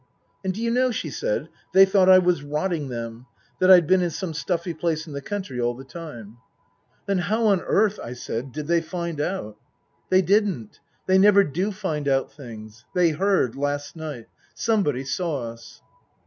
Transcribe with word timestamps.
"And 0.43 0.51
do 0.51 0.63
you 0.63 0.71
know," 0.71 0.89
she 0.89 1.11
said," 1.11 1.47
they 1.75 1.85
thought 1.85 2.09
I 2.09 2.17
was 2.17 2.41
rotting 2.41 2.89
them, 2.89 3.27
that 3.59 3.69
I'd 3.69 3.85
been 3.85 4.01
in 4.01 4.09
some 4.09 4.33
stuffy 4.33 4.73
place 4.73 5.05
in 5.05 5.13
the 5.13 5.21
country 5.21 5.61
all 5.61 5.75
the 5.75 5.83
time." 5.83 6.25
Book 6.25 6.25
I: 6.25 6.25
My 6.25 6.25
Book 6.25 7.01
87" 7.03 7.03
Then 7.05 7.17
how 7.29 7.45
on 7.45 7.59
earth/' 7.59 7.99
I 7.99 8.13
said," 8.13 8.51
did 8.51 8.65
they 8.65 8.81
find 8.81 9.21
out?"" 9.21 9.57
They 10.09 10.23
didn't. 10.23 10.79
They 11.05 11.19
never 11.19 11.43
do 11.43 11.71
find 11.71 12.07
out 12.07 12.31
things. 12.33 12.83
They 12.95 13.11
heard 13.11 13.55
last 13.55 13.95
night. 13.95 14.25
Somebody 14.55 15.03
saw 15.03 15.43
us." 15.51 15.83